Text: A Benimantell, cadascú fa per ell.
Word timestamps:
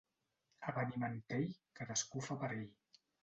A 0.69 0.73
Benimantell, 0.77 1.45
cadascú 1.81 2.25
fa 2.31 2.39
per 2.45 2.51
ell. 2.59 2.67